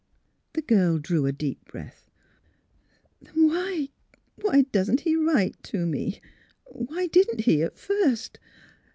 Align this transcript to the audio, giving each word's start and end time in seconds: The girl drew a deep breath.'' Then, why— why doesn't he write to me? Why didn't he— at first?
The 0.53 0.63
girl 0.63 0.97
drew 0.97 1.27
a 1.27 1.31
deep 1.31 1.63
breath.'' 1.65 2.09
Then, 3.21 3.45
why— 3.49 3.89
why 4.41 4.63
doesn't 4.71 5.01
he 5.01 5.15
write 5.15 5.61
to 5.65 5.85
me? 5.85 6.19
Why 6.65 7.05
didn't 7.05 7.41
he— 7.41 7.61
at 7.61 7.77
first? 7.77 8.39